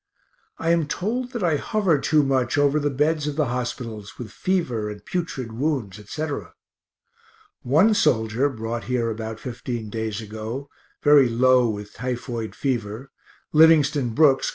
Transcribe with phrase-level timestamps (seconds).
[0.57, 4.31] I am told that I hover too much over the beds of the hospitals, with
[4.31, 6.55] fever and putrid wounds, etc.
[7.61, 10.71] One soldier brought here about fifteen days ago,
[11.03, 13.11] very low with typhoid fever,
[13.53, 14.49] Livingston Brooks, Co.